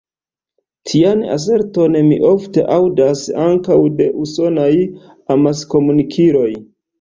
[0.91, 4.71] Tian aserton mi ofte aŭdas ankaŭ de usonaj
[5.37, 6.51] amaskomunikiloj.